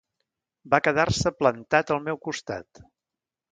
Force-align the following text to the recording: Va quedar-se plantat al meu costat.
Va 0.73 0.79
quedar-se 0.85 1.33
plantat 1.43 1.95
al 1.97 2.03
meu 2.09 2.21
costat. 2.29 2.85